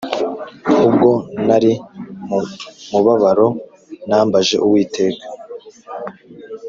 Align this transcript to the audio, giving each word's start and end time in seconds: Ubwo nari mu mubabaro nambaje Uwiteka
Ubwo 0.85 1.09
nari 1.47 1.71
mu 2.27 2.39
mubabaro 2.89 3.47
nambaje 4.07 4.55
Uwiteka 4.65 5.25